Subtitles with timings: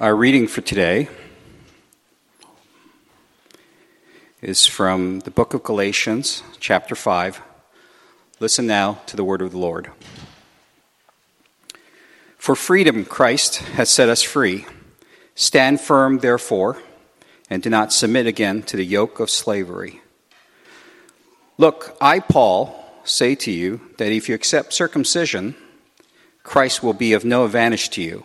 [0.00, 1.10] Our reading for today
[4.40, 7.42] is from the book of Galatians, chapter 5.
[8.38, 9.90] Listen now to the word of the Lord.
[12.38, 14.64] For freedom, Christ has set us free.
[15.34, 16.78] Stand firm, therefore,
[17.50, 20.00] and do not submit again to the yoke of slavery.
[21.58, 25.56] Look, I, Paul, say to you that if you accept circumcision,
[26.42, 28.24] Christ will be of no advantage to you.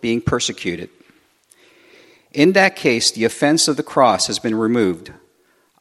[0.00, 0.90] being persecuted?
[2.32, 5.12] In that case, the offense of the cross has been removed.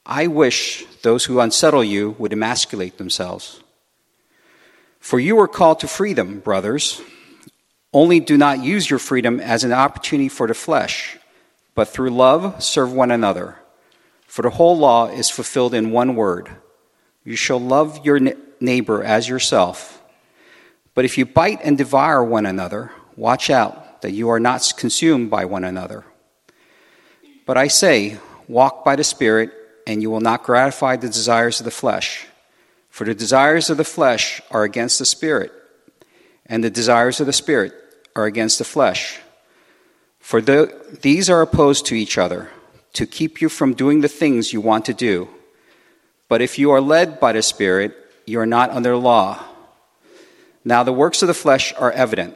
[0.06, 3.62] I wish those who unsettle you would emasculate themselves.
[5.00, 7.02] For you were called to freedom, brothers.
[7.94, 11.18] Only do not use your freedom as an opportunity for the flesh,
[11.76, 13.58] but through love serve one another.
[14.26, 16.50] For the whole law is fulfilled in one word
[17.28, 18.22] you shall love your
[18.62, 20.02] neighbor as yourself.
[20.94, 25.30] But if you bite and devour one another, watch out that you are not consumed
[25.30, 26.06] by one another.
[27.45, 28.17] But I say,
[28.48, 29.52] walk by the Spirit,
[29.86, 32.27] and you will not gratify the desires of the flesh.
[32.89, 35.52] For the desires of the flesh are against the Spirit,
[36.45, 37.73] and the desires of the Spirit
[38.16, 39.20] are against the flesh.
[40.20, 42.50] For the, these are opposed to each other,
[42.94, 45.30] to keep you from doing the things you want to do.
[46.27, 47.95] But if you are led by the Spirit,
[48.26, 49.44] you are not under law.
[50.66, 52.36] Now, the works of the flesh are evident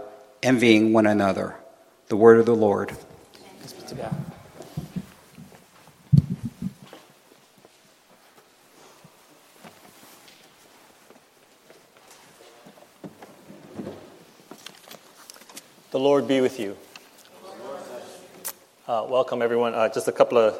[0.43, 1.55] envying one another.
[2.07, 2.91] The word of the Lord.
[15.91, 16.77] The Lord be with you.
[18.87, 19.75] Uh, welcome, everyone.
[19.75, 20.57] Uh, just a couple of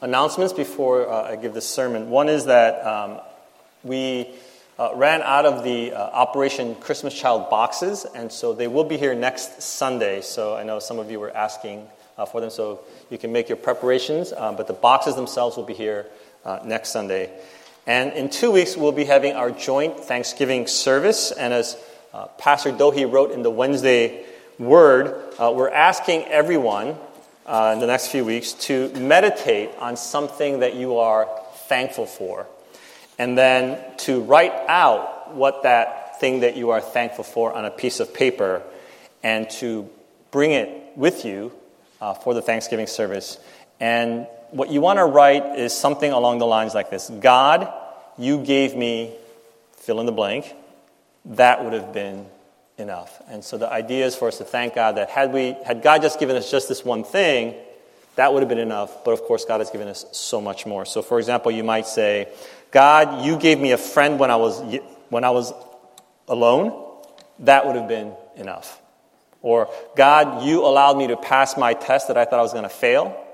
[0.00, 2.10] announcements before uh, I give this sermon.
[2.10, 3.20] One is that um,
[3.82, 4.28] we
[4.78, 8.96] uh, ran out of the uh, Operation Christmas Child boxes, and so they will be
[8.96, 10.20] here next Sunday.
[10.20, 12.80] So I know some of you were asking uh, for them, so
[13.10, 16.06] you can make your preparations, um, but the boxes themselves will be here
[16.44, 17.30] uh, next Sunday.
[17.86, 21.76] And in two weeks, we'll be having our joint Thanksgiving service, and as
[22.12, 24.24] uh, Pastor Dohi wrote in the Wednesday
[24.58, 26.96] Word, we're asking everyone
[27.48, 31.26] uh, in the next few weeks to meditate on something that you are
[31.66, 32.46] thankful for,
[33.18, 37.70] and then to write out what that thing that you are thankful for on a
[37.70, 38.62] piece of paper,
[39.22, 39.88] and to
[40.30, 41.52] bring it with you
[42.00, 43.38] uh, for the Thanksgiving service.
[43.80, 47.72] And what you want to write is something along the lines like this God,
[48.16, 49.12] you gave me
[49.76, 50.54] fill in the blank.
[51.24, 52.26] That would have been
[52.78, 53.20] enough.
[53.28, 56.02] And so the idea is for us to thank God that had we had God
[56.02, 57.54] just given us just this one thing,
[58.16, 59.04] that would have been enough.
[59.04, 60.84] But of course, God has given us so much more.
[60.84, 62.28] So, for example, you might say,
[62.70, 64.60] God, you gave me a friend when I was
[65.08, 65.52] when I was
[66.28, 66.84] alone.
[67.40, 68.80] That would have been enough.
[69.42, 72.64] or God, you allowed me to pass my test that I thought I was going
[72.64, 73.24] to fail,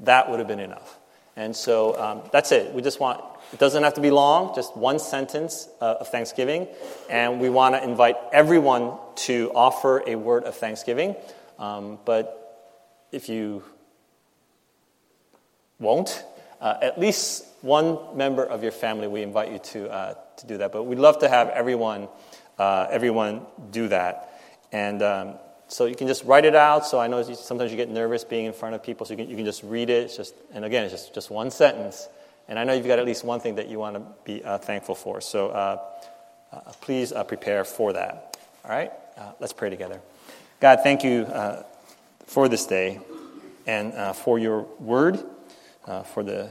[0.00, 0.98] that would have been enough.
[1.36, 2.72] And so um, that's it.
[2.72, 3.20] We just want,
[3.52, 6.68] it doesn't have to be long, just one sentence uh, of thanksgiving.
[7.10, 11.16] And we want to invite everyone to offer a word of thanksgiving.
[11.58, 13.64] Um, but if you
[15.80, 16.24] won't,
[16.64, 20.56] uh, at least one member of your family, we invite you to, uh, to do
[20.56, 20.72] that.
[20.72, 22.08] But we'd love to have everyone,
[22.58, 24.40] uh, everyone do that.
[24.72, 25.34] And um,
[25.68, 26.86] so you can just write it out.
[26.86, 29.28] So I know sometimes you get nervous being in front of people, so you can,
[29.28, 30.04] you can just read it.
[30.04, 32.08] It's just, and again, it's just, just one sentence.
[32.48, 34.56] And I know you've got at least one thing that you want to be uh,
[34.56, 35.20] thankful for.
[35.20, 35.78] So uh,
[36.80, 38.38] please prepare for that.
[38.64, 38.90] All right?
[39.38, 40.00] Let's pray together.
[40.60, 41.26] God, thank you
[42.24, 43.00] for this day
[43.66, 45.22] and for your word,
[45.84, 46.50] for the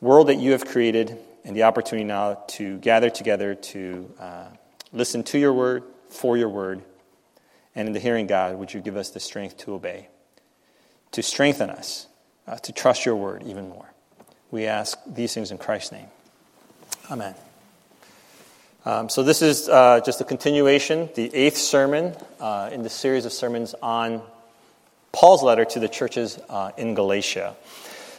[0.00, 4.10] world that you have created, and the opportunity now to gather together to
[4.92, 6.82] listen to your word, for your word
[7.74, 10.08] and in the hearing, God, would you give us the strength to obey,
[11.12, 12.06] to strengthen us,
[12.46, 13.90] uh, to trust your word even more.
[14.50, 16.06] We ask these things in Christ's name.
[17.10, 17.34] Amen.
[18.84, 23.24] Um, so, this is uh, just a continuation, the eighth sermon uh, in the series
[23.24, 24.22] of sermons on
[25.10, 27.56] Paul's letter to the churches uh, in Galatia.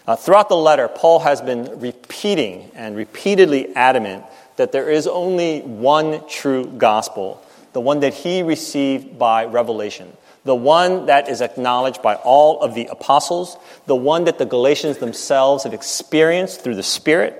[0.07, 4.23] Uh, throughout the letter, Paul has been repeating and repeatedly adamant
[4.55, 7.41] that there is only one true gospel
[7.75, 10.15] the one that he received by revelation,
[10.45, 14.99] the one that is acknowledged by all of the apostles, the one that the Galatians
[14.99, 17.37] themselves have experienced through the Spirit,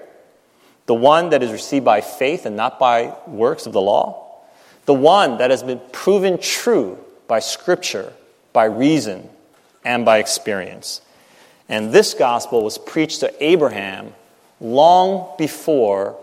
[0.88, 4.28] the one that is received by faith and not by works of the law,
[4.88, 6.98] the one that has been proven true
[7.30, 8.12] by Scripture,
[8.52, 9.30] by reason,
[9.86, 11.00] and by experience.
[11.68, 14.14] And this gospel was preached to Abraham
[14.60, 16.18] long before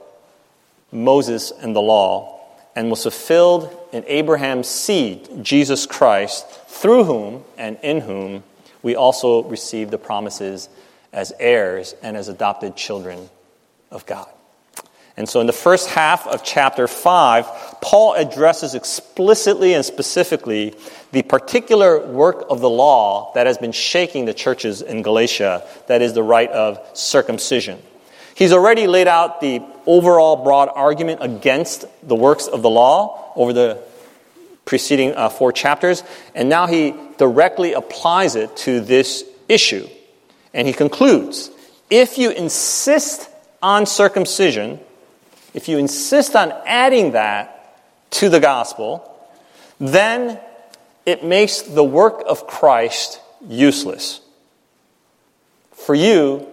[0.91, 2.41] Moses and the law
[2.75, 8.45] and was fulfilled in Abraham's seed, Jesus Christ, through whom and in whom
[8.83, 10.69] we also receive the promises
[11.13, 13.29] as heirs and as adopted children
[13.91, 14.29] of God.
[15.17, 17.47] And so, in the first half of chapter 5,
[17.83, 20.75] Paul addresses explicitly and specifically
[21.13, 26.01] the particular work of the law that has been shaking the churches in Galatia, that
[26.01, 27.79] is, the rite of circumcision.
[28.35, 33.53] He's already laid out the overall broad argument against the works of the law over
[33.53, 33.83] the
[34.65, 36.03] preceding uh, four chapters,
[36.35, 39.87] and now he directly applies it to this issue.
[40.55, 41.51] And he concludes
[41.91, 43.29] if you insist
[43.63, 44.81] on circumcision,
[45.55, 47.77] if you insist on adding that
[48.13, 49.09] to the gospel,
[49.79, 50.39] then
[51.05, 54.21] it makes the work of Christ useless.
[55.73, 56.47] For you,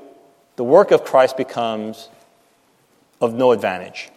[0.56, 2.10] the work of Christ becomes
[3.22, 4.10] of no advantage.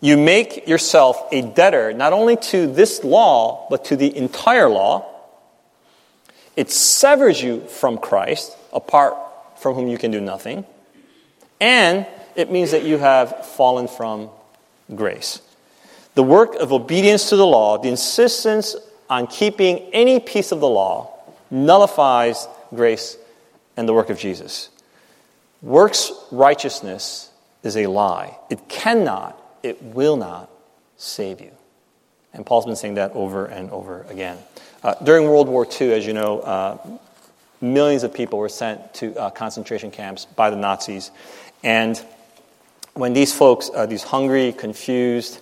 [0.00, 5.06] You make yourself a debtor not only to this law, but to the entire law.
[6.56, 9.14] It severs you from Christ, apart
[9.58, 10.66] from whom you can do nothing.
[11.60, 14.30] And it means that you have fallen from
[14.94, 15.40] grace.
[16.14, 18.76] The work of obedience to the law, the insistence
[19.10, 21.12] on keeping any piece of the law,
[21.50, 23.16] nullifies grace
[23.76, 24.70] and the work of Jesus.
[25.62, 27.30] Works righteousness
[27.62, 28.38] is a lie.
[28.50, 30.50] It cannot, it will not
[30.96, 31.50] save you.
[32.32, 34.38] And Paul's been saying that over and over again.
[34.82, 36.78] Uh, during World War II, as you know, uh,
[37.60, 41.10] millions of people were sent to uh, concentration camps by the Nazis.
[41.64, 42.00] And
[42.96, 45.40] when these folks, uh, these hungry, confused,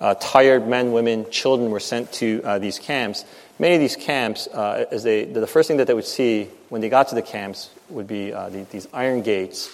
[0.00, 3.24] uh, tired men, women, children were sent to uh, these camps,
[3.58, 6.88] many of these camps, as they, the first thing that they would see when they
[6.88, 9.70] got to the camps would be uh, the, these iron gates,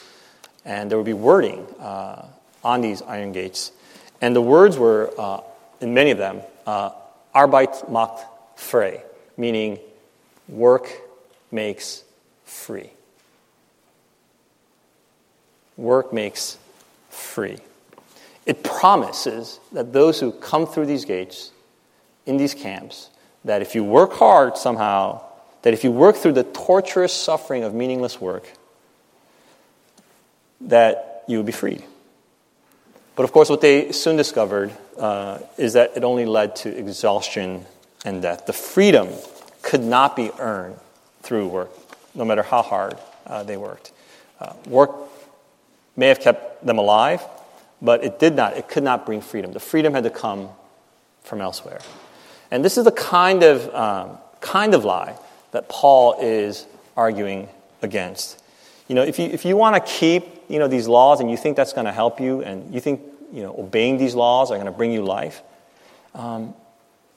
[0.64, 2.26] and there would be wording uh,
[2.62, 3.72] on these iron gates.
[4.20, 5.40] And the words were, uh,
[5.80, 6.90] in many of them, uh,
[7.34, 8.24] Arbeit macht
[8.56, 9.02] frei,
[9.36, 9.78] meaning
[10.48, 10.90] work
[11.50, 12.04] makes
[12.44, 12.90] free.
[15.76, 16.58] Work makes
[17.10, 17.58] free.
[18.46, 21.52] It promises that those who come through these gates
[22.26, 23.10] in these camps,
[23.44, 25.22] that if you work hard somehow,
[25.62, 28.50] that if you work through the torturous suffering of meaningless work,
[30.62, 31.84] that you will be freed.
[33.16, 37.66] But of course, what they soon discovered uh, is that it only led to exhaustion
[38.04, 38.46] and death.
[38.46, 39.08] The freedom
[39.62, 40.76] could not be earned
[41.22, 41.70] through work,
[42.14, 43.92] no matter how hard uh, they worked.
[44.40, 44.90] Uh, work
[45.96, 47.22] may have kept them alive,
[47.82, 48.56] but it did not.
[48.56, 49.52] It could not bring freedom.
[49.52, 50.48] The freedom had to come
[51.22, 51.80] from elsewhere.
[52.50, 55.16] And this is the kind of, um, kind of lie
[55.52, 56.66] that Paul is
[56.96, 57.48] arguing
[57.82, 58.42] against.
[58.88, 61.36] You know, if you, if you want to keep, you know, these laws and you
[61.36, 63.00] think that's going to help you and you think,
[63.32, 65.42] you know, obeying these laws are going to bring you life,
[66.14, 66.54] um,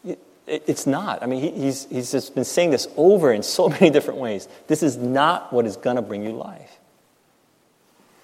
[0.06, 1.24] It, it's not.
[1.24, 4.48] I mean, he, he's, he's just been saying this over in so many different ways.
[4.68, 6.77] This is not what is going to bring you life.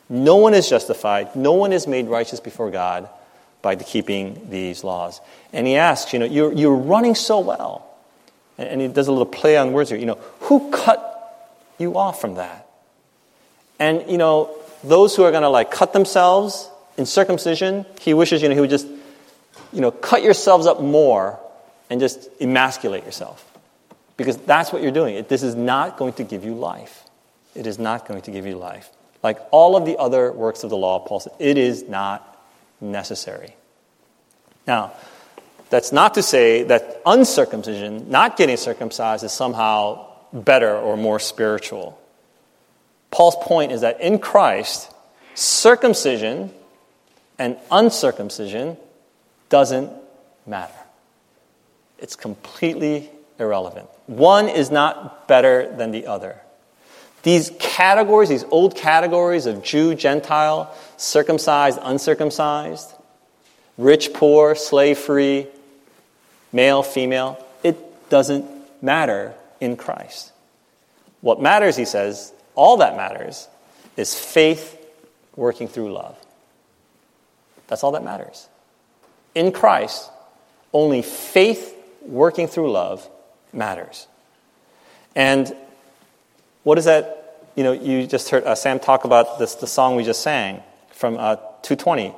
[0.10, 3.08] No one is justified, no one is made righteous before God
[3.62, 5.22] by the keeping these laws.
[5.54, 7.86] And he asks, you know, you're, you're running so well.
[8.58, 10.00] And, and he does a little play on words here.
[10.00, 11.06] You know, who cut
[11.78, 12.68] you off from that?
[13.80, 18.42] And, you know, those who are going to like cut themselves in circumcision, he wishes,
[18.42, 18.88] you know, he would just,
[19.72, 21.40] you know, cut yourselves up more
[21.90, 23.46] and just emasculate yourself.
[24.18, 25.24] Because that's what you're doing.
[25.30, 27.06] This is not going to give you life.
[27.56, 28.90] It is not going to give you life.
[29.22, 32.42] Like all of the other works of the law, Paul said, it is not
[32.80, 33.56] necessary.
[34.66, 34.94] Now,
[35.70, 42.00] that's not to say that uncircumcision, not getting circumcised, is somehow better or more spiritual.
[43.12, 44.92] Paul's point is that in Christ,
[45.36, 46.52] circumcision
[47.38, 48.78] and uncircumcision
[49.50, 49.92] doesn't
[50.46, 50.74] matter.
[51.98, 53.10] It's completely
[53.40, 53.90] irrelevant.
[54.08, 56.40] One is not better than the other.
[57.24, 62.94] These categories, these old categories of Jew, Gentile, circumcised, uncircumcised,
[63.78, 65.48] rich, poor, slave free,
[66.54, 68.46] male, female, it doesn't
[68.82, 70.32] matter in Christ.
[71.22, 73.48] What matters, he says, all that matters
[73.98, 74.78] is faith
[75.36, 76.18] working through love.
[77.68, 78.48] That's all that matters.
[79.36, 80.10] In Christ,
[80.74, 83.08] only faith working through love
[83.54, 84.08] matters.
[85.16, 85.54] And
[86.64, 87.50] what is that?
[87.56, 90.62] You know, you just heard uh, Sam talk about this, the song we just sang
[90.92, 92.14] from uh, 220,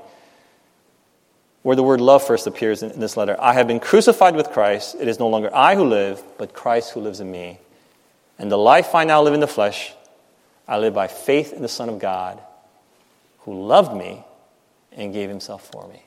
[1.64, 3.36] where the word love first appears in, in this letter.
[3.40, 4.96] I have been crucified with Christ.
[5.00, 7.60] It is no longer I who live, but Christ who lives in me.
[8.38, 9.94] And the life I now live in the flesh,
[10.68, 12.42] I live by faith in the Son of God,
[13.40, 14.24] who loved me
[14.92, 16.04] and gave himself for me.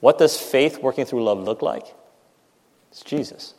[0.00, 1.86] What does faith working through love look like?
[2.90, 3.54] It's Jesus.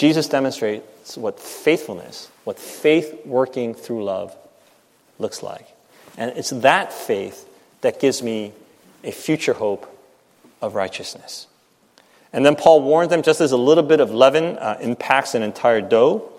[0.00, 4.34] Jesus demonstrates what faithfulness, what faith working through love
[5.18, 5.68] looks like.
[6.16, 7.46] And it's that faith
[7.82, 8.54] that gives me
[9.04, 9.94] a future hope
[10.62, 11.48] of righteousness.
[12.32, 15.42] And then Paul warned them just as a little bit of leaven uh, impacts an
[15.42, 16.32] entire dough,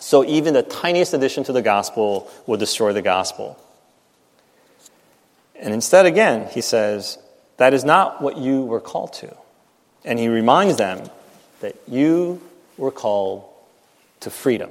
[0.00, 3.62] so even the tiniest addition to the gospel will destroy the gospel.
[5.54, 7.18] And instead, again, he says,
[7.58, 9.36] that is not what you were called to.
[10.02, 11.10] And he reminds them
[11.60, 12.40] that you
[12.76, 13.44] were called
[14.20, 14.70] to freedom.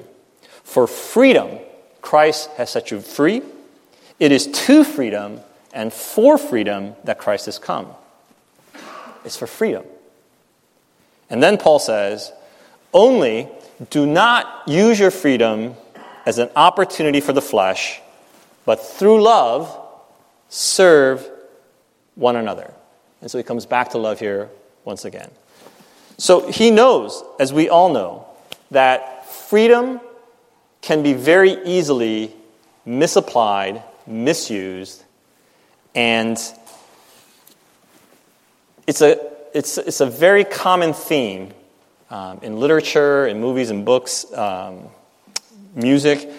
[0.63, 1.59] For freedom,
[2.01, 3.41] Christ has set you free.
[4.19, 5.39] It is to freedom
[5.73, 7.87] and for freedom that Christ has come.
[9.23, 9.83] It's for freedom.
[11.29, 12.31] And then Paul says,
[12.93, 13.49] only
[13.89, 15.75] do not use your freedom
[16.25, 17.99] as an opportunity for the flesh,
[18.65, 19.75] but through love,
[20.49, 21.29] serve
[22.15, 22.73] one another.
[23.21, 24.49] And so he comes back to love here
[24.85, 25.29] once again.
[26.17, 28.25] So he knows, as we all know,
[28.71, 29.99] that freedom
[30.81, 32.33] can be very easily
[32.85, 35.03] misapplied, misused,
[35.93, 36.37] and
[38.87, 39.19] it's a,
[39.53, 41.53] it's, it's a very common theme
[42.09, 44.89] um, in literature, in movies and books, um,
[45.73, 46.29] music.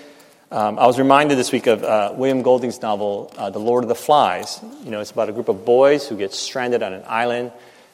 [0.50, 3.88] Um, I was reminded this week of uh, William Golding's novel, uh, The Lord of
[3.88, 4.61] the Flies.
[4.85, 7.50] You know, it's about a group of boys who get stranded on an island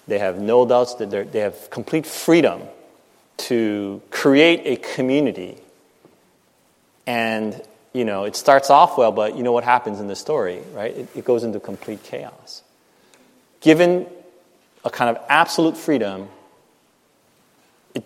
[0.09, 2.62] they have no doubts that they have complete freedom
[3.37, 5.56] to create a community.
[7.06, 7.61] And,
[7.92, 10.97] you know, it starts off well, but you know what happens in the story, right?
[10.97, 12.62] It, it goes into complete chaos.
[13.61, 14.06] Given
[14.85, 16.28] a kind of absolute freedom,
[17.94, 18.04] it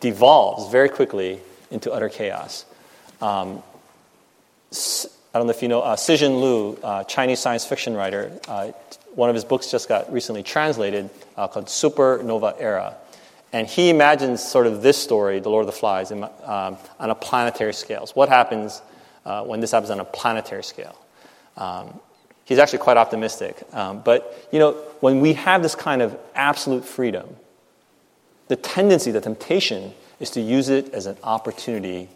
[0.00, 2.64] devolves very quickly into utter chaos.
[3.20, 3.62] Um,
[4.72, 8.32] I don't know if you know uh, Cixin Liu, uh, Chinese science fiction writer.
[8.48, 8.72] Uh,
[9.14, 12.96] one of his books just got recently translated uh, called Supernova Era.
[13.52, 17.10] And he imagines sort of this story, The Lord of the Flies, in, um, on
[17.10, 18.06] a planetary scale.
[18.06, 18.80] So what happens
[19.24, 20.96] uh, when this happens on a planetary scale?
[21.56, 21.98] Um,
[22.44, 23.60] he's actually quite optimistic.
[23.72, 27.28] Um, but, you know, when we have this kind of absolute freedom,
[28.48, 32.08] the tendency, the temptation, is to use it as an opportunity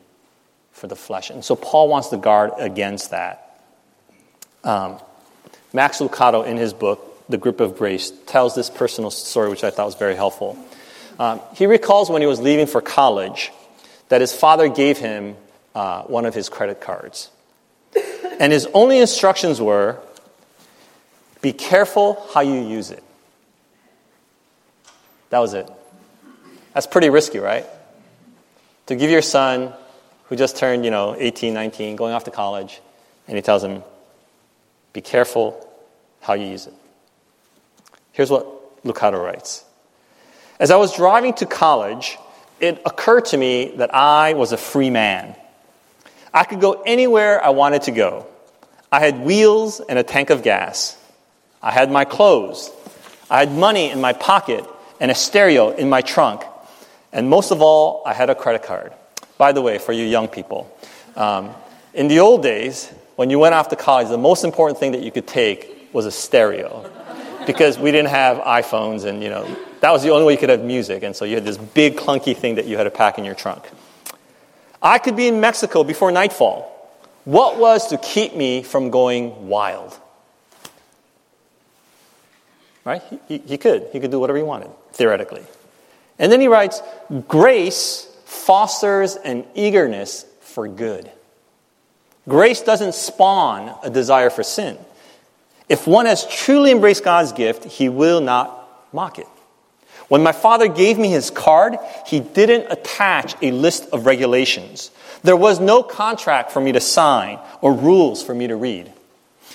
[0.71, 1.31] for the flesh.
[1.31, 3.61] And so Paul wants to guard against that.
[5.75, 9.71] Max Lucado, in his book, The Grip of Grace, tells this personal story, which I
[9.71, 10.57] thought was very helpful.
[11.19, 13.53] Um, he recalls when he was leaving for college
[14.09, 15.37] that his father gave him
[15.75, 17.31] uh, one of his credit cards.
[18.41, 19.99] And his only instructions were
[21.43, 23.03] be careful how you use it.
[25.31, 25.69] That was it.
[26.73, 27.67] That's pretty risky, right?
[28.87, 29.73] To give your son,
[30.27, 32.81] who just turned, you know, 18, 19, going off to college,
[33.29, 33.83] and he tells him,
[34.95, 35.69] be careful
[36.21, 36.73] how you use it.
[38.13, 39.63] Here's what Lucado writes
[40.59, 42.17] As I was driving to college,
[42.61, 45.37] it occurred to me that I was a free man.
[46.33, 48.27] I could go anywhere I wanted to go.
[48.91, 50.97] I had wheels and a tank of gas.
[51.61, 52.71] I had my clothes.
[53.29, 54.65] I had money in my pocket
[55.01, 56.43] and a stereo in my trunk.
[57.13, 58.93] And most of all, I had a credit card.
[59.39, 60.73] By the way, for you young people,
[61.17, 61.51] um,
[61.93, 65.03] in the old days, when you went off to college, the most important thing that
[65.03, 66.91] you could take was a stereo.
[67.47, 69.47] Because we didn't have iPhones, and you know,
[69.81, 71.03] that was the only way you could have music.
[71.03, 73.35] And so you had this big, clunky thing that you had to pack in your
[73.35, 73.69] trunk.
[74.83, 76.71] I could be in Mexico before nightfall.
[77.25, 79.99] What was to keep me from going wild?
[82.85, 83.03] Right?
[83.29, 83.89] He, he, could.
[83.93, 85.43] He could do whatever he wanted, theoretically.
[86.19, 86.83] And then he writes
[87.29, 91.11] Grace fosters an eagerness for good.
[92.29, 94.79] Grace doesn't spawn a desire for sin.
[95.69, 99.27] If one has truly embraced God's gift, he will not mock it.
[100.09, 101.77] When my father gave me his card,
[102.07, 104.91] he didn't attach a list of regulations.
[105.23, 108.93] There was no contract for me to sign or rules for me to read.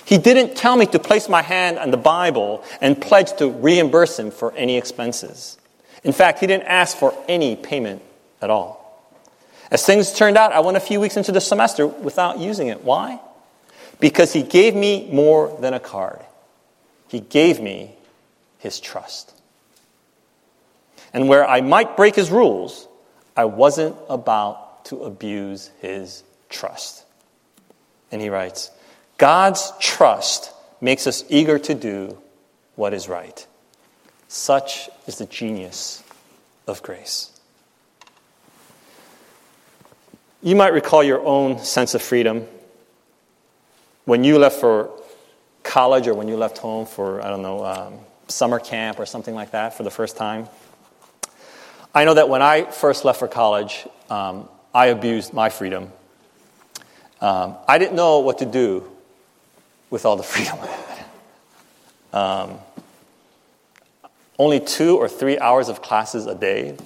[0.04, 4.18] He didn't tell me to place my hand on the Bible and pledge to reimburse
[4.18, 5.56] him for any expenses.
[6.02, 8.02] In fact, he didn't ask for any payment
[8.42, 8.79] at all.
[9.70, 12.82] As things turned out, I went a few weeks into the semester without using it.
[12.82, 13.20] Why?
[14.00, 16.20] Because he gave me more than a card,
[17.08, 17.94] he gave me
[18.58, 19.32] his trust.
[21.12, 22.86] And where I might break his rules,
[23.36, 27.04] I wasn't about to abuse his trust.
[28.12, 28.70] And he writes
[29.18, 32.18] God's trust makes us eager to do
[32.74, 33.46] what is right.
[34.28, 36.02] Such is the genius
[36.66, 37.39] of grace.
[40.42, 42.46] You might recall your own sense of freedom
[44.06, 44.90] when you left for
[45.62, 49.34] college or when you left home for, I don't know, um, summer camp or something
[49.34, 50.48] like that for the first time.
[51.94, 55.92] I know that when I first left for college, um, I abused my freedom.
[57.20, 58.90] Um, I didn't know what to do
[59.90, 62.18] with all the freedom I had.
[62.18, 62.58] Um,
[64.38, 66.78] only two or three hours of classes a day.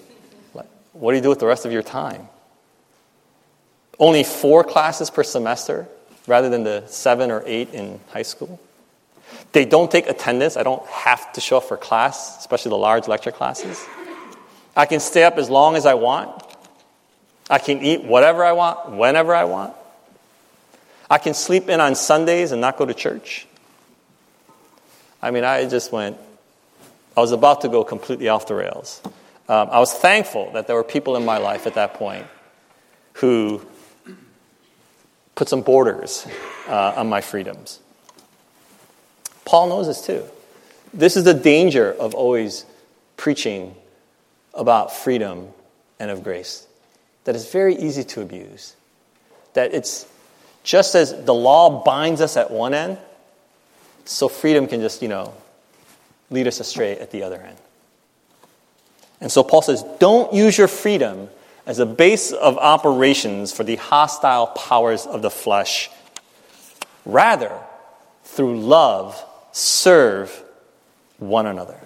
[0.93, 2.29] what do you do with the rest of your time?
[3.99, 5.89] Only four classes per semester
[6.27, 8.61] rather than the seven or eight in high school.
[9.53, 10.57] They don't take attendance.
[10.57, 13.85] I don't have to show up for class, especially the large lecture classes.
[14.77, 16.43] I can stay up as long as I want.
[17.49, 19.75] I can eat whatever I want, whenever I want.
[21.11, 23.47] I can sleep in on Sundays and not go to church.
[25.23, 26.17] I mean, I just went,
[27.17, 29.01] I was about to go completely off the rails.
[29.49, 32.27] Um, I was thankful that there were people in my life at that point
[33.15, 33.65] who
[35.35, 36.27] put some borders
[36.69, 37.81] uh, on my freedoms.
[39.45, 40.25] Paul knows this too.
[40.93, 42.65] This is the danger of always
[43.17, 43.75] preaching
[44.55, 45.49] about freedom
[45.99, 46.67] and of grace.
[47.25, 48.77] That it's very easy to abuse.
[49.55, 50.07] That it's
[50.63, 52.99] just as the law binds us at one end,
[54.05, 55.35] so freedom can just, you know,
[56.31, 57.57] lead us astray at the other end.
[59.21, 61.29] And so Paul says, don't use your freedom
[61.67, 65.91] as a base of operations for the hostile powers of the flesh.
[67.05, 67.53] Rather,
[68.25, 69.23] through love,
[69.53, 70.43] serve
[71.19, 71.79] one another.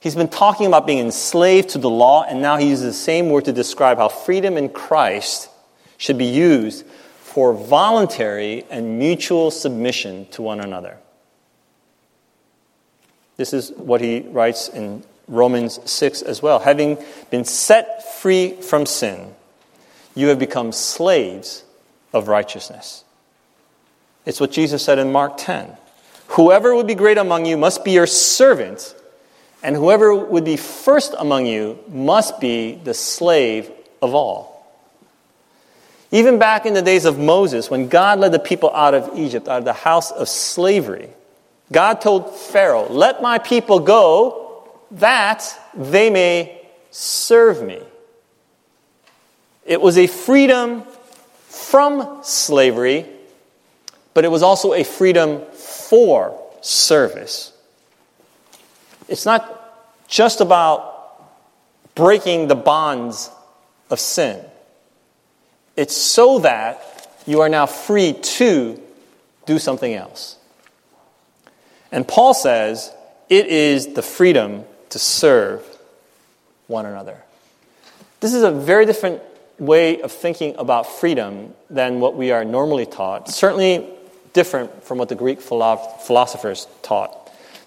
[0.00, 3.28] He's been talking about being enslaved to the law, and now he uses the same
[3.28, 5.50] word to describe how freedom in Christ
[5.98, 6.86] should be used
[7.20, 10.96] for voluntary and mutual submission to one another.
[13.36, 16.58] This is what he writes in Romans 6 as well.
[16.58, 16.98] Having
[17.30, 19.32] been set free from sin,
[20.14, 21.64] you have become slaves
[22.12, 23.04] of righteousness.
[24.26, 25.70] It's what Jesus said in Mark 10.
[26.28, 28.94] Whoever would be great among you must be your servant,
[29.62, 33.70] and whoever would be first among you must be the slave
[34.02, 34.50] of all.
[36.12, 39.46] Even back in the days of Moses, when God led the people out of Egypt,
[39.46, 41.08] out of the house of slavery,
[41.70, 44.39] God told Pharaoh, Let my people go
[44.92, 47.80] that they may serve me.
[49.64, 50.84] It was a freedom
[51.48, 53.06] from slavery,
[54.14, 57.52] but it was also a freedom for service.
[59.08, 60.88] It's not just about
[61.94, 63.30] breaking the bonds
[63.90, 64.44] of sin,
[65.76, 66.82] it's so that
[67.26, 68.80] you are now free to
[69.46, 70.36] do something else.
[71.92, 72.92] And Paul says
[73.28, 75.64] it is the freedom to serve
[76.66, 77.16] one another.
[78.20, 79.22] This is a very different
[79.58, 83.28] way of thinking about freedom than what we are normally taught.
[83.28, 83.86] Certainly
[84.32, 87.16] different from what the Greek philosophers taught.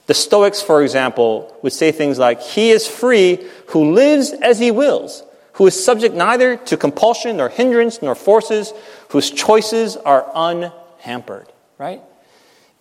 [0.05, 4.69] The Stoics, for example, would say things like, He is free who lives as he
[4.71, 8.73] wills, who is subject neither to compulsion nor hindrance nor forces,
[9.09, 12.01] whose choices are unhampered, right?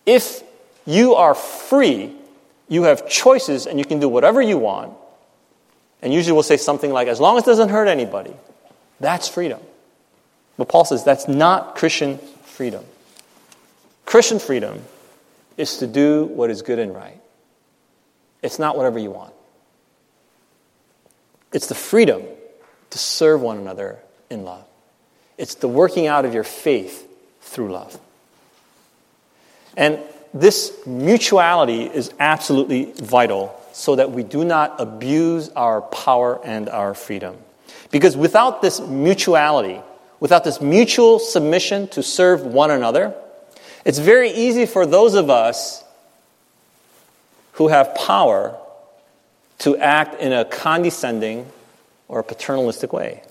[0.05, 0.43] If
[0.85, 2.13] you are free,
[2.67, 4.93] you have choices and you can do whatever you want.
[6.01, 8.33] And usually we'll say something like, as long as it doesn't hurt anybody,
[8.99, 9.59] that's freedom.
[10.57, 12.83] But Paul says that's not Christian freedom.
[14.05, 14.81] Christian freedom
[15.57, 17.19] is to do what is good and right.
[18.41, 19.33] It's not whatever you want.
[21.53, 22.23] It's the freedom
[22.89, 23.99] to serve one another
[24.29, 24.65] in love.
[25.37, 27.07] It's the working out of your faith
[27.41, 27.97] through love.
[29.77, 29.99] And
[30.33, 36.93] this mutuality is absolutely vital so that we do not abuse our power and our
[36.93, 37.37] freedom.
[37.91, 39.81] Because without this mutuality,
[40.19, 43.13] without this mutual submission to serve one another,
[43.85, 45.83] it's very easy for those of us
[47.53, 48.57] who have power
[49.59, 51.45] to act in a condescending
[52.07, 53.21] or paternalistic way.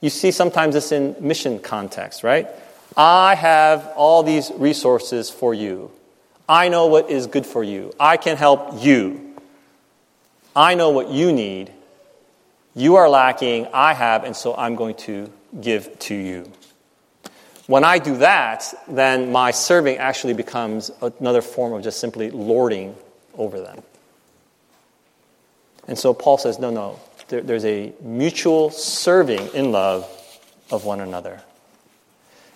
[0.00, 2.48] You see sometimes this in mission context, right?
[2.96, 5.90] I have all these resources for you.
[6.48, 7.92] I know what is good for you.
[8.00, 9.36] I can help you.
[10.54, 11.72] I know what you need.
[12.74, 16.50] You are lacking, I have, and so I'm going to give to you.
[17.66, 22.96] When I do that, then my serving actually becomes another form of just simply lording
[23.34, 23.82] over them.
[25.86, 26.98] And so Paul says, no, no,
[27.28, 30.08] there, there's a mutual serving in love
[30.70, 31.42] of one another.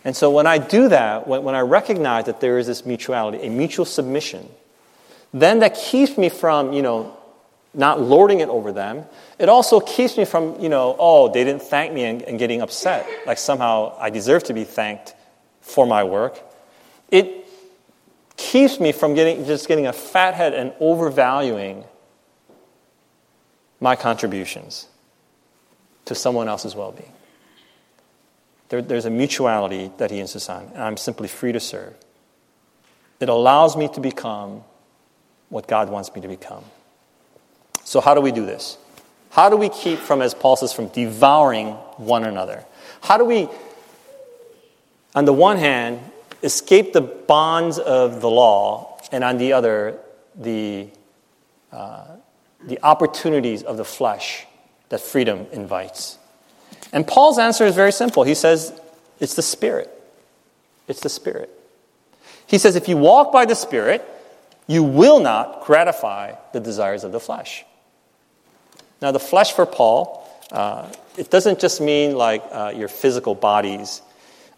[0.04, 3.38] And so when I do that, when, when I recognize that there is this mutuality,
[3.42, 4.48] a mutual submission,
[5.32, 7.16] then that keeps me from, you know,
[7.72, 9.04] not lording it over them.
[9.38, 12.60] It also keeps me from, you know, oh, they didn't thank me and, and getting
[12.62, 13.08] upset.
[13.26, 15.14] Like somehow I deserve to be thanked
[15.60, 16.38] for my work.
[17.10, 17.46] It
[18.36, 21.84] keeps me from getting, just getting a fat head and overvaluing
[23.80, 24.86] my contributions
[26.04, 27.12] to someone else's well being.
[28.68, 31.94] There, there's a mutuality that he insists on, and I'm simply free to serve.
[33.20, 34.64] It allows me to become
[35.48, 36.64] what God wants me to become.
[37.84, 38.78] So, how do we do this?
[39.30, 42.64] How do we keep from, as Paul says, from devouring one another?
[43.02, 43.48] How do we,
[45.14, 46.00] on the one hand,
[46.42, 49.98] escape the bonds of the law, and on the other,
[50.34, 50.88] the,
[51.72, 52.04] uh,
[52.62, 54.46] the opportunities of the flesh
[54.88, 56.18] that freedom invites?
[56.94, 58.22] And Paul's answer is very simple.
[58.22, 58.72] He says,
[59.18, 59.90] it's the Spirit.
[60.86, 61.50] It's the Spirit.
[62.46, 64.08] He says, if you walk by the Spirit,
[64.68, 67.64] you will not gratify the desires of the flesh.
[69.02, 74.00] Now, the flesh for Paul, uh, it doesn't just mean like uh, your physical bodies.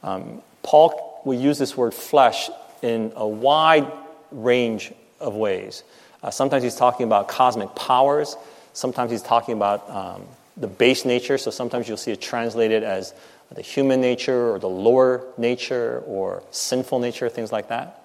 [0.03, 2.51] Um, Paul will use this word flesh
[2.83, 3.91] in a wide
[4.31, 5.85] range of ways.
[6.23, 8.37] Uh, sometimes he's talking about cosmic powers,
[8.75, 10.23] sometimes he's talking about um,
[10.57, 13.15] the base nature, so sometimes you'll see it translated as
[13.55, 18.03] the human nature or the lower nature or sinful nature, things like that.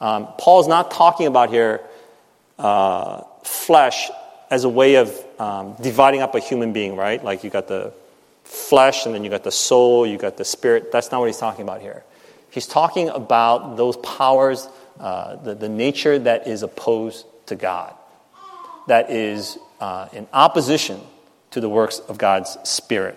[0.00, 1.80] Um, Paul is not talking about here
[2.58, 4.10] uh, flesh
[4.50, 7.22] as a way of um, dividing up a human being, right?
[7.22, 7.92] Like you got the
[8.44, 10.90] flesh and then you got the soul, you got the spirit.
[10.90, 12.04] That's not what he's talking about here.
[12.50, 17.94] He's talking about those powers, uh, the, the nature that is opposed to God,
[18.86, 21.00] that is uh, in opposition
[21.60, 23.16] the works of God's Spirit.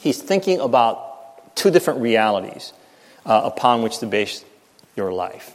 [0.00, 2.72] He's thinking about two different realities
[3.24, 4.44] uh, upon which to base
[4.96, 5.54] your life.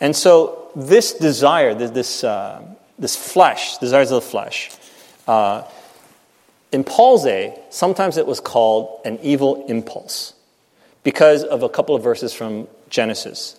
[0.00, 2.62] And so, this desire, this, this, uh,
[2.98, 4.70] this flesh, desires of the flesh,
[5.28, 5.64] uh,
[6.72, 10.34] in Paul's day, sometimes it was called an evil impulse
[11.02, 13.58] because of a couple of verses from Genesis.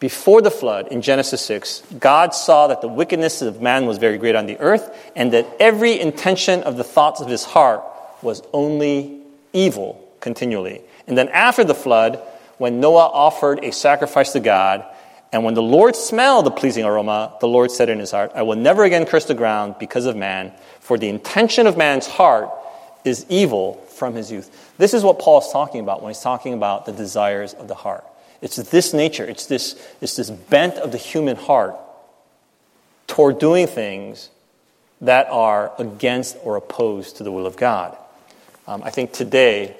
[0.00, 4.16] Before the flood, in Genesis 6, God saw that the wickedness of man was very
[4.16, 7.82] great on the earth, and that every intention of the thoughts of his heart
[8.22, 9.20] was only
[9.52, 10.82] evil continually.
[11.08, 12.20] And then after the flood,
[12.58, 14.84] when Noah offered a sacrifice to God,
[15.32, 18.42] and when the Lord smelled the pleasing aroma, the Lord said in his heart, I
[18.42, 22.50] will never again curse the ground because of man, for the intention of man's heart
[23.04, 24.72] is evil from his youth.
[24.78, 27.74] This is what Paul is talking about when he's talking about the desires of the
[27.74, 28.04] heart.
[28.40, 31.76] It's this nature, it's this, it's this bent of the human heart
[33.06, 34.30] toward doing things
[35.00, 37.96] that are against or opposed to the will of God.
[38.66, 39.76] Um, I think today,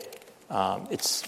[0.51, 1.23] um, it's,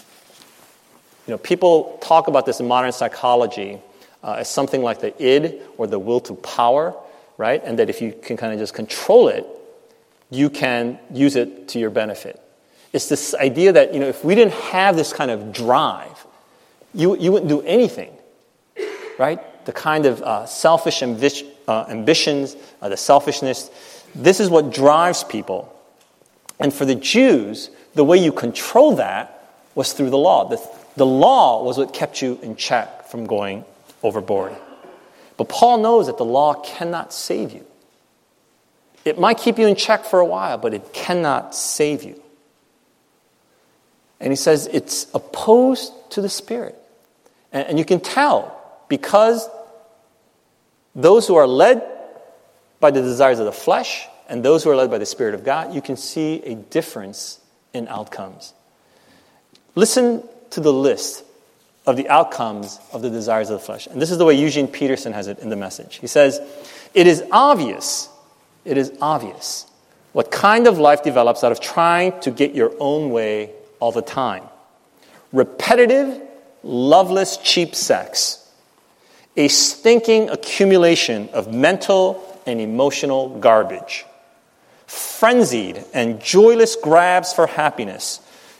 [1.27, 3.79] you know, people talk about this in modern psychology
[4.23, 6.95] uh, as something like the id or the will to power,
[7.37, 7.61] right?
[7.63, 9.45] And that if you can kind of just control it,
[10.29, 12.41] you can use it to your benefit.
[12.93, 16.25] It's this idea that, you know, if we didn't have this kind of drive,
[16.93, 18.11] you, you wouldn't do anything,
[19.17, 19.39] right?
[19.65, 23.69] the kind of uh, selfish ambi- uh, ambitions, uh, the selfishness.
[24.15, 25.73] This is what drives people.
[26.59, 30.47] And for the Jews, the way you control that was through the law.
[30.49, 30.61] The,
[30.95, 33.65] the law was what kept you in check from going
[34.03, 34.55] overboard.
[35.37, 37.65] But Paul knows that the law cannot save you.
[39.05, 42.21] It might keep you in check for a while, but it cannot save you.
[44.19, 46.80] And he says it's opposed to the Spirit.
[47.51, 49.49] And, you can tell because
[50.95, 51.83] those who are led
[52.79, 55.43] by the desires of the flesh and those who are led by the Spirit of
[55.43, 57.39] God, you can see a difference
[57.73, 58.53] in outcomes.
[59.75, 61.23] Listen to the list
[61.85, 63.87] of the outcomes of the desires of the flesh.
[63.87, 65.97] And this is the way Eugene Peterson has it in the message.
[65.97, 66.39] He says,
[66.93, 68.07] It is obvious,
[68.65, 69.65] it is obvious
[70.13, 74.01] what kind of life develops out of trying to get your own way all the
[74.01, 74.43] time.
[75.31, 76.21] Repetitive,
[76.63, 78.37] loveless, cheap sex.
[79.37, 84.05] A stinking accumulation of mental and emotional garbage.
[84.87, 88.19] Frenzied and joyless grabs for happiness.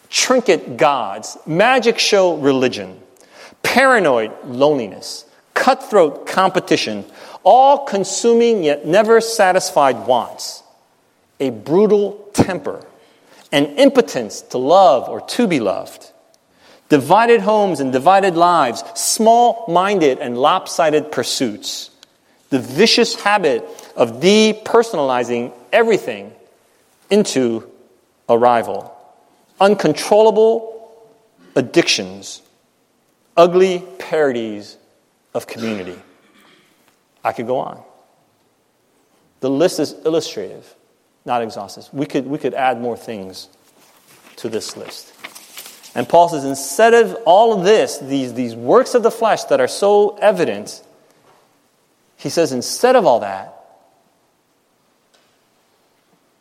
[0.09, 1.37] Trinket gods.
[1.45, 3.01] Magic show religion
[3.63, 7.05] paranoid loneliness, cutthroat competition,
[7.43, 10.63] all consuming yet never satisfied wants,
[11.39, 12.85] a brutal temper,
[13.51, 16.11] an impotence to love or to be loved,
[16.91, 21.89] divided homes and divided lives, small minded and lopsided pursuits,
[22.49, 23.63] the vicious habit
[23.95, 26.33] of depersonalizing everything
[27.09, 27.65] into
[28.27, 28.93] a rival,
[29.61, 30.93] uncontrollable
[31.55, 32.41] addictions
[33.37, 34.75] ugly parodies
[35.33, 35.97] of community.
[37.23, 37.81] I could go on.
[39.39, 40.75] The list is illustrative,
[41.23, 41.87] not exhaustive.
[41.93, 43.47] We could, we could add more things
[44.35, 45.10] to this list.
[45.93, 49.59] And Paul says, instead of all of this, these, these works of the flesh that
[49.59, 50.81] are so evident,
[52.15, 53.57] he says, instead of all that,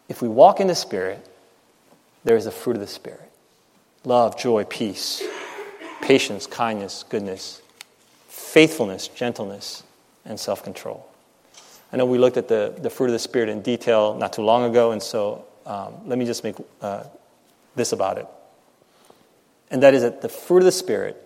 [0.09, 1.27] if we walk in the Spirit,
[2.25, 3.21] there is the fruit of the Spirit
[4.05, 5.23] love, joy, peace,
[6.01, 7.61] patience, kindness, goodness,
[8.29, 9.83] faithfulness, gentleness,
[10.25, 11.07] and self control.
[11.93, 14.43] I know we looked at the, the fruit of the Spirit in detail not too
[14.43, 17.05] long ago, and so um, let me just make uh,
[17.75, 18.27] this about it.
[19.71, 21.17] And that is that the fruit of the Spirit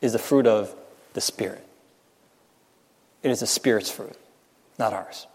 [0.00, 0.74] is the fruit of
[1.14, 1.66] the Spirit.
[3.22, 4.16] It is the Spirit's fruit,
[4.78, 5.26] not ours.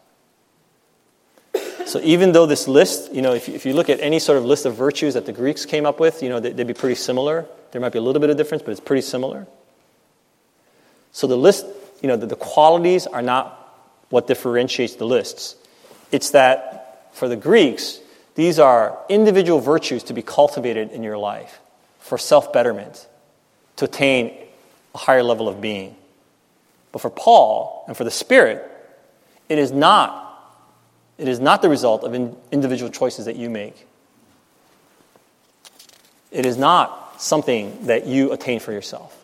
[1.85, 4.37] So even though this list, you know, if you, if you look at any sort
[4.37, 6.73] of list of virtues that the Greeks came up with, you know, they, would be
[6.73, 7.45] pretty similar.
[7.71, 9.47] There might be a little bit of difference, but it's pretty similar.
[11.13, 11.65] So the list,
[12.01, 13.63] you know, the, the qualities are not
[14.09, 15.55] what differentiates the lists.
[16.11, 17.99] It's that for the Greeks,
[18.35, 21.59] these are individual virtues to be cultivated in your life
[22.07, 23.07] for self betterment,
[23.77, 24.33] to attain
[24.95, 25.95] a higher level of being.
[26.91, 28.63] But for Paul and for the Spirit,
[29.49, 30.25] it is not
[31.17, 33.87] it is not the result of in individual choices that you make.
[36.31, 39.15] It is not something that you attain for yourself.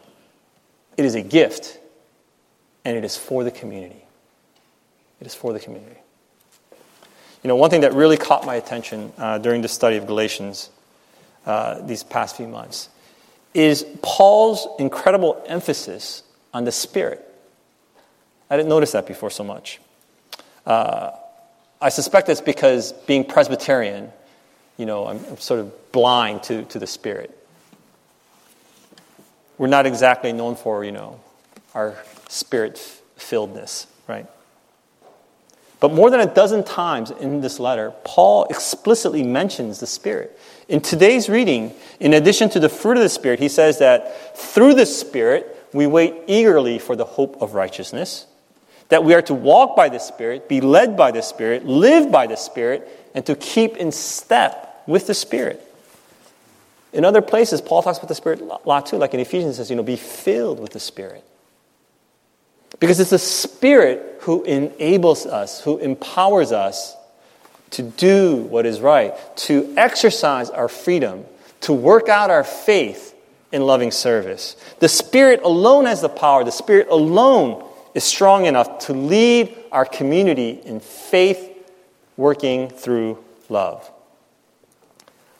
[0.97, 1.77] It is a gift,
[2.83, 4.03] and it is for the community.
[5.19, 5.97] It is for the community.
[7.43, 10.69] You know, one thing that really caught my attention uh, during the study of Galatians
[11.45, 12.89] uh, these past few months
[13.53, 17.21] is Paul's incredible emphasis on the Spirit.
[18.49, 19.79] I didn't notice that before so much.
[20.65, 21.11] Uh,
[21.81, 24.11] I suspect it's because being Presbyterian,
[24.77, 27.37] you know, I'm, I'm sort of blind to, to the Spirit.
[29.57, 31.19] We're not exactly known for, you know,
[31.75, 32.75] our spirit
[33.17, 34.25] filledness, right?
[35.79, 40.39] But more than a dozen times in this letter, Paul explicitly mentions the Spirit.
[40.67, 44.75] In today's reading, in addition to the fruit of the Spirit, he says that through
[44.75, 48.27] the Spirit, we wait eagerly for the hope of righteousness
[48.89, 52.27] that we are to walk by the Spirit, be led by the Spirit, live by
[52.27, 55.65] the Spirit, and to keep in step with the Spirit.
[56.91, 59.69] In other places, Paul talks about the Spirit a lot too, like in Ephesians, says,
[59.69, 61.23] you know, be filled with the Spirit.
[62.79, 66.95] Because it's the Spirit who enables us, who empowers us
[67.73, 71.25] to do what is right, to exercise our freedom,
[71.61, 73.15] to work out our faith
[73.51, 74.55] in loving service.
[74.79, 79.85] The Spirit alone has the power, the Spirit alone is strong enough to lead our
[79.85, 81.49] community in faith
[82.17, 83.89] working through love.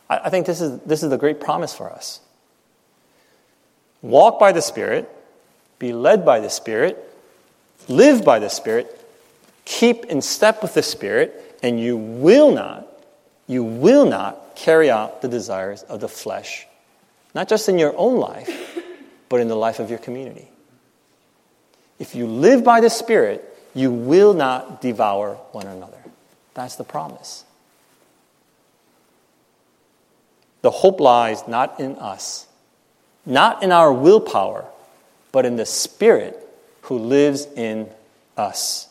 [0.10, 2.20] I, think this is, this is the great promise for us.
[4.02, 5.10] Walk by the Spirit,
[5.80, 6.98] be led by the Spirit,
[7.88, 9.00] live by the Spirit,
[9.66, 12.86] keep in step with the Spirit, and you will not,
[13.48, 16.68] you will not carry out the desires of the flesh,
[17.34, 18.78] not just in your own life,
[19.30, 20.48] but in the life of your community.
[21.98, 25.98] If you live by the Spirit, you will not devour one another.
[26.54, 27.46] That's the promise.
[30.62, 32.46] The hope lies not in us,
[33.26, 34.66] not in our willpower,
[35.32, 36.40] but in the Spirit
[36.84, 37.90] who lives in
[38.38, 38.88] us.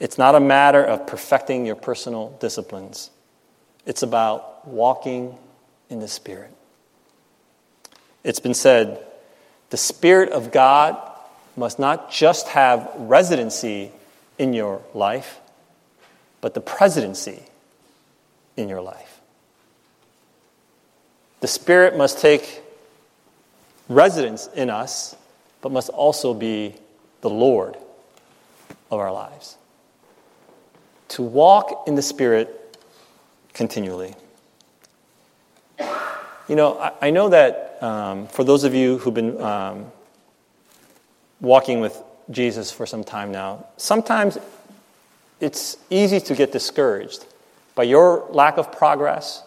[0.00, 3.10] It's not a matter of perfecting your personal disciplines,
[3.86, 5.36] it's about walking
[5.90, 6.52] in the Spirit.
[8.24, 9.04] It's been said
[9.70, 10.96] the Spirit of God
[11.56, 13.90] must not just have residency
[14.38, 15.40] in your life,
[16.40, 17.42] but the presidency
[18.56, 19.20] in your life.
[21.40, 22.62] The Spirit must take
[23.88, 25.16] residence in us,
[25.60, 26.74] but must also be
[27.20, 27.76] the Lord
[28.90, 29.56] of our lives.
[31.08, 32.76] To walk in the Spirit
[33.54, 34.14] continually.
[36.48, 39.92] You know, I, I know that um, for those of you who've been um,
[41.40, 44.38] walking with Jesus for some time now, sometimes
[45.40, 47.26] it's easy to get discouraged
[47.74, 49.42] by your lack of progress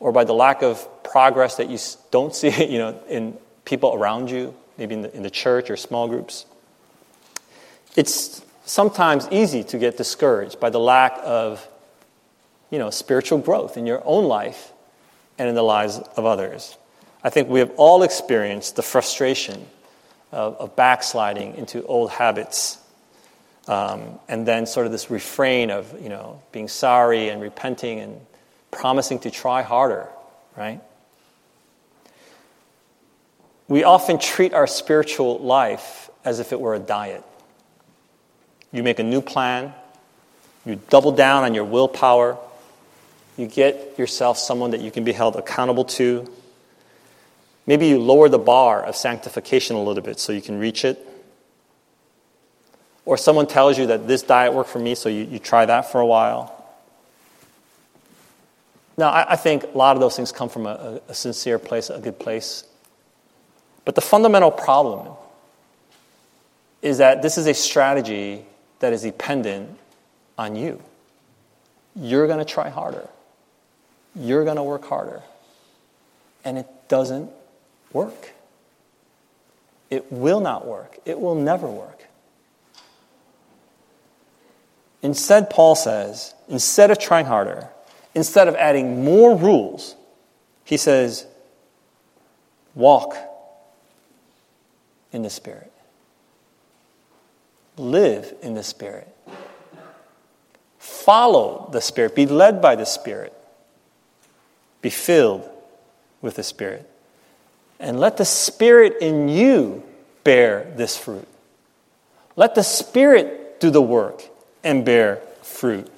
[0.00, 1.78] or by the lack of progress that you
[2.10, 5.76] don't see you know, in people around you, maybe in the, in the church or
[5.76, 6.46] small groups.
[7.96, 11.66] It's sometimes easy to get discouraged by the lack of
[12.70, 14.72] you know, spiritual growth in your own life
[15.38, 16.76] and in the lives of others.
[17.24, 19.66] I think we have all experienced the frustration
[20.32, 22.78] of, of backsliding into old habits.
[23.66, 28.18] Um, and then sort of this refrain of, you know, being sorry and repenting and
[28.70, 30.08] promising to try harder,
[30.56, 30.80] right?
[33.66, 37.24] We often treat our spiritual life as if it were a diet.
[38.72, 39.72] You make a new plan,
[40.64, 42.38] you double down on your willpower,
[43.36, 46.28] you get yourself someone that you can be held accountable to,
[47.68, 51.06] Maybe you lower the bar of sanctification a little bit so you can reach it.
[53.04, 55.92] Or someone tells you that this diet worked for me, so you, you try that
[55.92, 56.66] for a while.
[58.96, 61.90] Now, I, I think a lot of those things come from a, a sincere place,
[61.90, 62.64] a good place.
[63.84, 65.14] But the fundamental problem
[66.80, 68.46] is that this is a strategy
[68.80, 69.78] that is dependent
[70.36, 70.82] on you.
[71.96, 73.08] You're going to try harder.
[74.14, 75.22] You're going to work harder.
[76.44, 77.30] And it doesn't
[77.92, 78.32] work.
[79.90, 80.98] It will not work.
[81.04, 82.04] It will never work.
[85.02, 87.68] Instead, Paul says, instead of trying harder,
[88.14, 89.94] instead of adding more rules,
[90.64, 91.26] he says,
[92.74, 93.16] walk
[95.12, 95.72] in the Spirit.
[97.78, 99.08] Live in the Spirit.
[100.78, 102.14] Follow the Spirit.
[102.14, 103.32] Be led by the Spirit.
[104.82, 105.48] Be filled
[106.20, 106.88] with the Spirit.
[107.80, 109.82] And let the Spirit in you
[110.24, 111.26] bear this fruit.
[112.36, 114.22] Let the Spirit do the work
[114.64, 115.90] and bear fruit.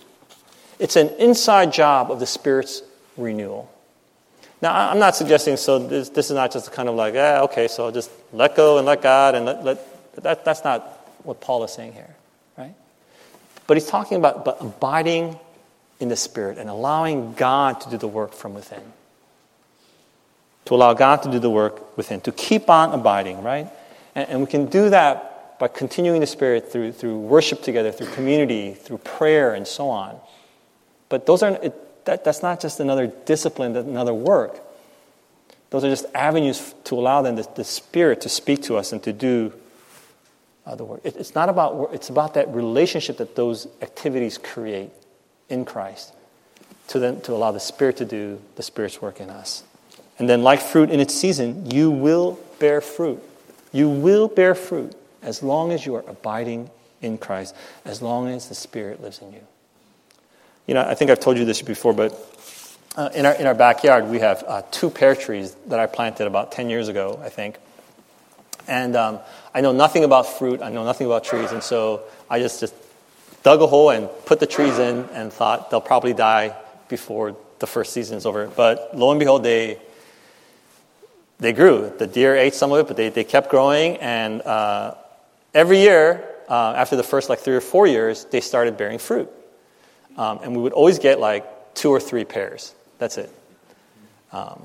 [0.78, 2.82] It's an inside job of the Spirit's
[3.16, 3.70] renewal.
[4.62, 7.68] Now, I'm not suggesting so this, this is not just kind of like, ah, okay,
[7.68, 11.64] so just let go and let God and let, let that, that's not what Paul
[11.64, 12.14] is saying here,
[12.56, 12.74] right?
[13.66, 15.38] But he's talking about but abiding
[16.00, 18.82] in the Spirit and allowing God to do the work from within
[20.70, 23.68] to allow God to do the work within, to keep on abiding, right?
[24.14, 28.06] And, and we can do that by continuing the Spirit through, through worship together, through
[28.08, 30.18] community, through prayer, and so on.
[31.08, 34.60] But those are, it, that, that's not just another discipline, another work.
[35.70, 39.02] Those are just avenues to allow them, the, the Spirit, to speak to us and
[39.02, 39.52] to do
[40.70, 41.00] uh, the work.
[41.02, 44.90] It, it's not about, it's about that relationship that those activities create
[45.48, 46.12] in Christ
[46.88, 49.64] to, then, to allow the Spirit to do the Spirit's work in us.
[50.18, 53.20] And then, like fruit in its season, you will bear fruit.
[53.72, 56.70] You will bear fruit as long as you are abiding
[57.02, 57.54] in Christ,
[57.84, 59.40] as long as the Spirit lives in you.
[60.66, 62.12] You know, I think I've told you this before, but
[62.96, 66.26] uh, in, our, in our backyard, we have uh, two pear trees that I planted
[66.26, 67.56] about 10 years ago, I think.
[68.70, 69.18] And um,
[69.52, 72.74] I know nothing about fruit, I know nothing about trees, and so I just, just
[73.42, 76.56] dug a hole and put the trees in and thought they'll probably die
[76.88, 78.46] before the first season is over.
[78.46, 79.78] But lo and behold, they
[81.40, 81.92] they grew.
[81.98, 83.96] The deer ate some of it, but they, they kept growing.
[83.96, 84.94] And uh,
[85.54, 89.28] every year, uh, after the first like three or four years, they started bearing fruit.
[90.16, 92.74] Um, and we would always get like two or three pears.
[92.98, 93.32] That's it.
[94.32, 94.60] Um,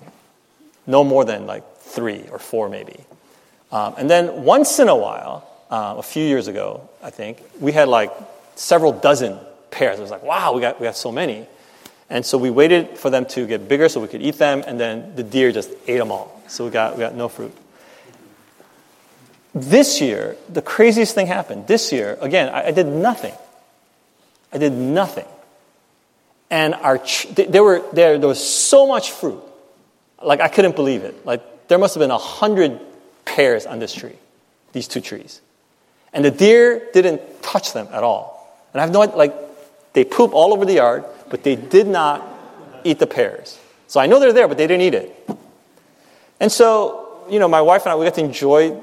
[0.86, 2.99] no more than like three or four, maybe.
[3.72, 7.72] Um, and then once in a while, uh, a few years ago, I think, we
[7.72, 8.11] had like
[8.55, 9.38] several dozen
[9.72, 9.99] pears.
[9.99, 11.47] It was like, wow, we got, we got so many.
[12.09, 14.80] And so we waited for them to get bigger so we could eat them, and
[14.80, 16.41] then the deer just ate them all.
[16.47, 17.51] So we got, we got no fruit.
[19.55, 21.66] this year, the craziest thing happened.
[21.66, 23.34] This year, again, I, I did nothing.
[24.51, 25.26] I did nothing.
[26.51, 27.01] And our
[27.34, 29.41] there, were, there, there was so much fruit.
[30.22, 31.26] Like, I couldn't believe it.
[31.26, 32.80] Like, there must have been a hundred
[33.26, 34.15] pears on this tree,
[34.71, 35.41] these two trees.
[36.13, 38.65] And the deer didn't touch them at all.
[38.73, 39.34] And I have no like,
[39.93, 42.26] they poop all over the yard, but they did not
[42.84, 43.59] eat the pears.
[43.88, 45.30] So I know they're there, but they didn't eat it.
[46.39, 48.80] And so, you know, my wife and I, we got to enjoy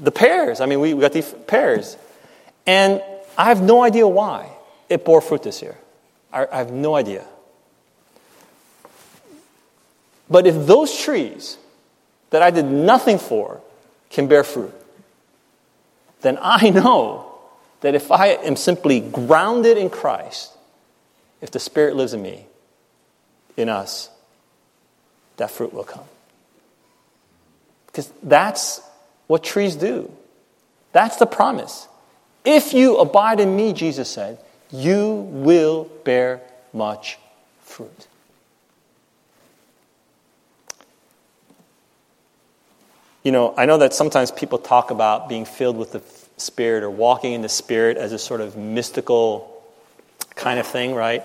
[0.00, 0.60] the pears.
[0.60, 1.96] I mean, we, we got these pears.
[2.66, 3.02] And
[3.36, 4.50] I have no idea why
[4.88, 5.76] it bore fruit this year.
[6.32, 7.24] I, I have no idea.
[10.28, 11.58] But if those trees
[12.30, 13.60] that I did nothing for
[14.10, 14.74] can bear fruit,
[16.22, 17.34] then I know
[17.80, 20.52] that if I am simply grounded in Christ,
[21.40, 22.46] if the Spirit lives in me,
[23.56, 24.08] in us,
[25.36, 26.04] that fruit will come.
[27.86, 28.80] Because that's
[29.26, 30.10] what trees do.
[30.92, 31.88] That's the promise.
[32.44, 34.38] If you abide in me, Jesus said,
[34.70, 36.40] you will bear
[36.72, 37.18] much
[37.62, 38.06] fruit.
[43.24, 46.02] You know, I know that sometimes people talk about being filled with the
[46.36, 49.64] Spirit or walking in the Spirit as a sort of mystical
[50.34, 51.22] kind of thing, right?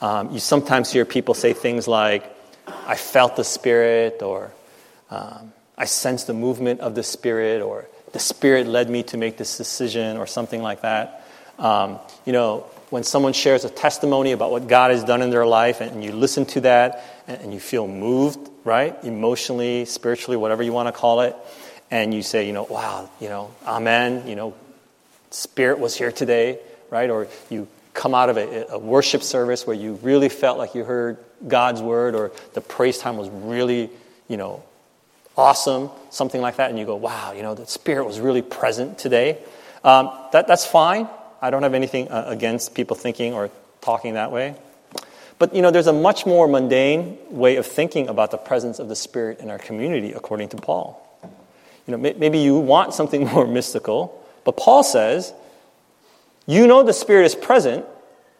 [0.00, 2.24] Um, you sometimes hear people say things like,
[2.66, 4.50] I felt the Spirit, or
[5.10, 9.36] um, I sensed the movement of the Spirit, or the Spirit led me to make
[9.36, 11.26] this decision, or something like that.
[11.58, 15.46] Um, you know, when someone shares a testimony about what God has done in their
[15.46, 18.96] life, and you listen to that, and, you feel moved, right?
[19.04, 21.36] Emotionally, spiritually, whatever you want to call it.
[21.90, 24.54] And you say, you know, wow, you know, amen, you know,
[25.30, 26.58] spirit was here today,
[26.90, 27.10] right?
[27.10, 30.84] Or you come out of a, a worship service where you really felt like you
[30.84, 33.90] heard God's word, or the praise time was really,
[34.28, 34.62] you know,
[35.36, 38.98] awesome, something like that, and you go, wow, you know, the Spirit was really present
[38.98, 39.38] today.
[39.84, 41.08] Um, that, that's fine.
[41.40, 43.50] I don't have anything uh, against people thinking or
[43.80, 44.54] talking that way.
[45.42, 48.88] But you know, there's a much more mundane way of thinking about the presence of
[48.88, 51.04] the Spirit in our community, according to Paul.
[51.84, 55.34] You know, maybe you want something more mystical, but Paul says,
[56.46, 57.84] you know the Spirit is present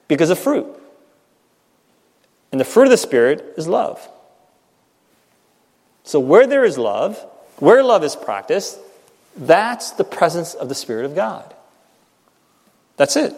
[0.06, 0.64] because of fruit.
[2.52, 4.08] And the fruit of the Spirit is love.
[6.04, 7.18] So, where there is love,
[7.56, 8.78] where love is practiced,
[9.36, 11.52] that's the presence of the Spirit of God.
[12.96, 13.34] That's it.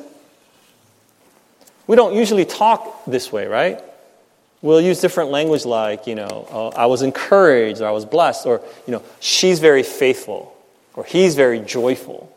[1.87, 3.83] We don't usually talk this way, right?
[4.63, 8.47] We'll use different language like, you know, oh, I was encouraged, or I was blessed,
[8.47, 10.57] or, you know, she's very faithful,
[10.95, 12.35] or he's very joyful.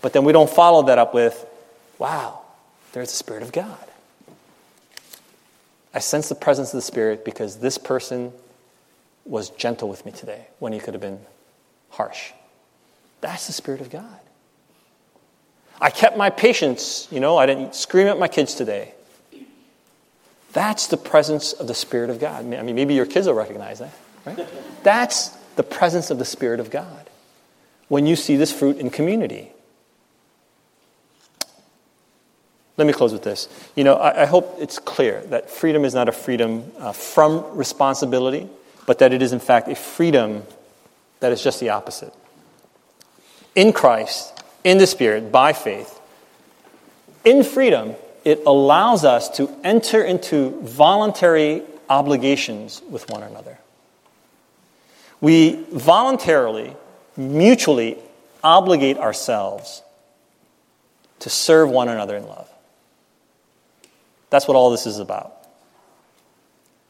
[0.00, 1.44] But then we don't follow that up with,
[1.98, 2.40] wow,
[2.92, 3.78] there's the Spirit of God.
[5.92, 8.32] I sense the presence of the Spirit because this person
[9.26, 11.20] was gentle with me today when he could have been
[11.90, 12.32] harsh.
[13.20, 14.20] That's the Spirit of God.
[15.84, 18.94] I kept my patience, you know, I didn't scream at my kids today.
[20.54, 22.42] That's the presence of the Spirit of God.
[22.42, 23.92] I mean, maybe your kids will recognize that,
[24.24, 24.48] right?
[24.82, 27.10] That's the presence of the Spirit of God
[27.88, 29.52] when you see this fruit in community.
[32.78, 33.46] Let me close with this.
[33.76, 37.58] You know, I, I hope it's clear that freedom is not a freedom uh, from
[37.58, 38.48] responsibility,
[38.86, 40.44] but that it is, in fact, a freedom
[41.20, 42.14] that is just the opposite.
[43.54, 44.33] In Christ,
[44.64, 46.00] in the Spirit, by faith,
[47.24, 47.94] in freedom,
[48.24, 53.58] it allows us to enter into voluntary obligations with one another.
[55.20, 56.74] We voluntarily,
[57.16, 57.98] mutually
[58.42, 59.82] obligate ourselves
[61.20, 62.48] to serve one another in love.
[64.30, 65.32] That's what all this is about.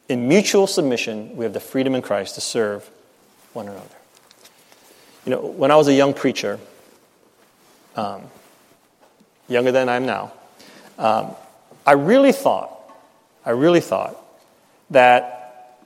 [0.09, 2.89] In mutual submission, we have the freedom in Christ to serve
[3.53, 3.97] one another.
[5.25, 6.59] You know, when I was a young preacher,
[7.97, 8.23] um,
[9.49, 10.33] younger than I am now,
[10.99, 11.35] um,
[11.87, 12.71] I really thought,
[13.45, 14.17] I really thought
[14.91, 15.79] that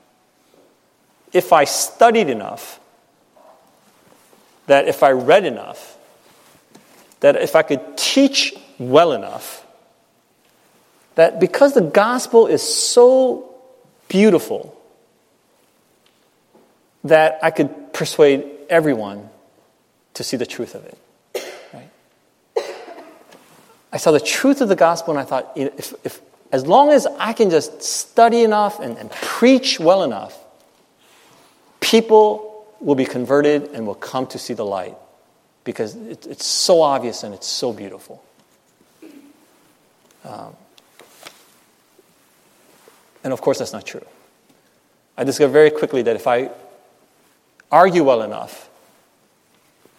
[1.32, 2.80] if I studied enough,
[4.66, 5.96] that if I read enough,
[7.20, 9.64] that if I could teach well enough,
[11.16, 13.54] that because the gospel is so
[14.08, 14.74] beautiful,
[17.04, 19.28] that I could persuade everyone
[20.14, 20.98] to see the truth of it.
[23.92, 26.20] I saw the truth of the gospel and I thought, if, if,
[26.52, 30.38] as long as I can just study enough and, and preach well enough,
[31.80, 34.96] people will be converted and will come to see the light
[35.64, 38.22] because it, it's so obvious and it's so beautiful.
[40.24, 40.54] Um,
[43.24, 44.04] and of course, that's not true.
[45.16, 46.50] I discovered very quickly that if I
[47.72, 48.68] argue well enough,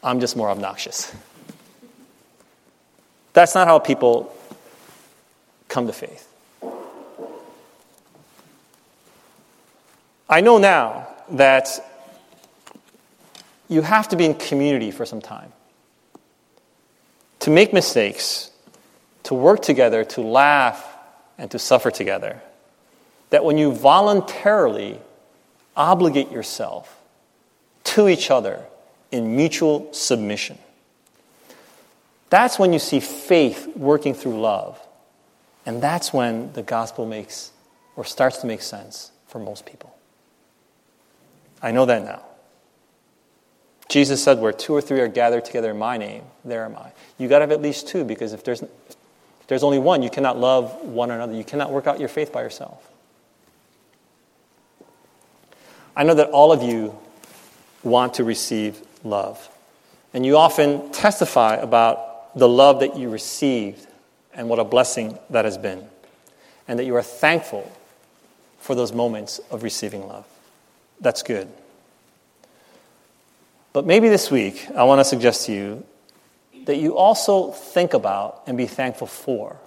[0.03, 1.13] I'm just more obnoxious.
[3.33, 4.35] That's not how people
[5.67, 6.27] come to faith.
[10.27, 11.67] I know now that
[13.67, 15.51] you have to be in community for some time
[17.39, 18.51] to make mistakes,
[19.23, 20.85] to work together, to laugh,
[21.37, 22.41] and to suffer together.
[23.29, 24.99] That when you voluntarily
[25.75, 26.99] obligate yourself
[27.85, 28.65] to each other
[29.11, 30.57] in mutual submission,
[32.29, 34.79] that's when you see faith working through love.
[35.65, 37.51] And that's when the gospel makes
[37.95, 39.95] or starts to make sense for most people.
[41.61, 42.23] I know that now.
[43.89, 46.91] Jesus said, Where two or three are gathered together in my name, there am I.
[47.17, 50.09] You got to have at least two because if there's, if there's only one, you
[50.09, 51.33] cannot love one another.
[51.33, 52.89] You cannot work out your faith by yourself.
[55.95, 56.97] I know that all of you
[57.83, 59.49] want to receive love.
[60.13, 63.87] And you often testify about the love that you received
[64.33, 65.87] and what a blessing that has been.
[66.67, 67.71] And that you are thankful
[68.59, 70.25] for those moments of receiving love.
[70.99, 71.47] That's good.
[73.73, 75.85] But maybe this week, I want to suggest to you
[76.65, 79.57] that you also think about and be thankful for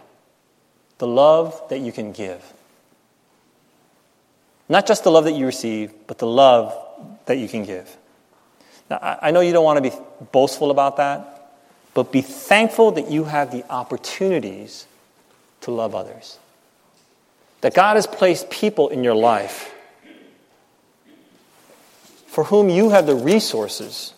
[0.99, 2.53] the love that you can give.
[4.69, 6.75] Not just the love that you receive, but the love
[7.27, 7.97] that you can give.
[8.89, 9.97] Now, I know you don't want to be
[10.31, 11.32] boastful about that,
[11.95, 14.87] but be thankful that you have the opportunities
[15.63, 16.39] to love others.
[17.61, 19.73] That God has placed people in your life
[22.27, 24.15] for whom you have the resources,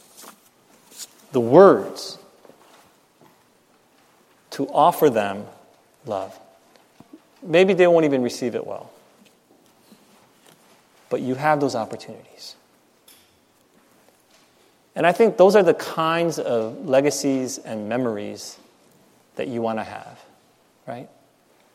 [1.32, 2.16] the words,
[4.50, 5.44] to offer them
[6.06, 6.38] love.
[7.42, 8.90] Maybe they won't even receive it well,
[11.10, 12.54] but you have those opportunities.
[14.96, 18.58] And I think those are the kinds of legacies and memories
[19.36, 20.20] that you want to have,
[20.86, 21.08] right?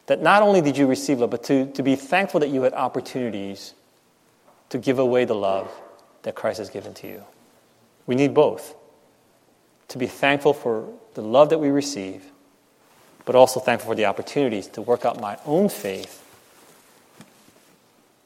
[0.06, 2.74] That not only did you receive love, but to, to be thankful that you had
[2.74, 3.74] opportunities
[4.70, 5.70] to give away the love
[6.24, 7.24] that Christ has given to you.
[8.08, 8.76] We need both.
[9.90, 12.24] To be thankful for the love that we receive,
[13.26, 16.24] but also thankful for the opportunities to work out my own faith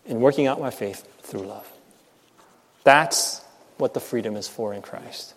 [0.06, 1.70] in working out my faith through love.
[2.84, 3.43] That's
[3.84, 5.34] what the freedom is for in Christ.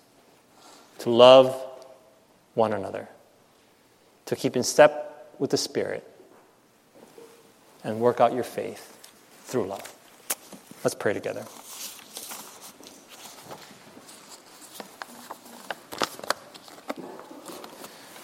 [1.01, 1.61] To love
[2.55, 3.09] one another,
[4.27, 6.09] to keep in step with the Spirit,
[7.83, 8.97] and work out your faith
[9.47, 9.93] through love.
[10.85, 11.45] Let's pray together.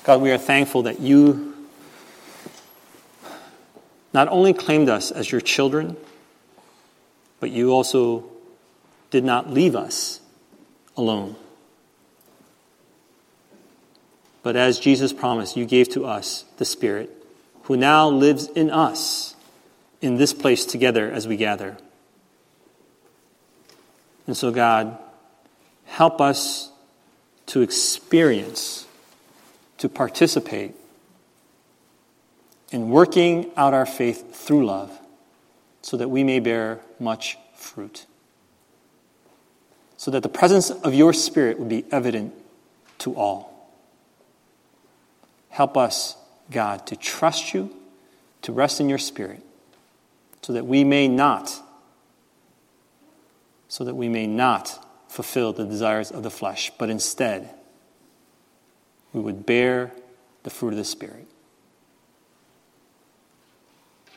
[0.05, 1.67] God, we are thankful that you
[4.13, 5.97] not only claimed us as your children,
[7.41, 8.32] but you also
[9.13, 10.21] did not leave us
[10.97, 11.37] alone.
[14.43, 17.11] But as Jesus promised, you gave to us the Spirit,
[17.65, 19.37] who now lives in us
[20.01, 21.77] in this place together as we gather.
[24.27, 24.99] And so, God,
[25.85, 26.73] help us
[27.47, 28.87] to experience
[29.77, 30.75] to participate
[32.71, 34.99] in working out our faith through love
[35.83, 38.07] so that we may bear much fruit.
[40.03, 42.35] So that the presence of your Spirit would be evident
[42.99, 43.71] to all.
[45.49, 46.17] Help us,
[46.51, 47.73] God, to trust you,
[48.43, 49.45] to rest in your Spirit,
[50.43, 51.57] so that we may not,
[53.69, 57.49] so that we may not fulfill the desires of the flesh, but instead,
[59.13, 59.93] we would bear
[60.43, 61.29] the fruit of the Spirit.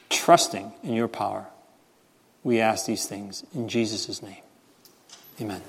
[0.10, 1.46] Trusting in your power,
[2.44, 4.42] we ask these things in Jesus' name.
[5.40, 5.62] Amen.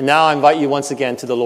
[0.00, 1.38] And now I invite you once again to the Lord.